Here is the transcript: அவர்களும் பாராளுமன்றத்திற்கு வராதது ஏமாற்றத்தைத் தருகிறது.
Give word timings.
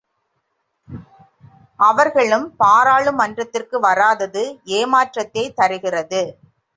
அவர்களும் 1.79 2.55
பாராளுமன்றத்திற்கு 2.59 3.79
வராதது 3.79 4.43
ஏமாற்றத்தைத் 4.65 5.55
தருகிறது. 5.55 6.23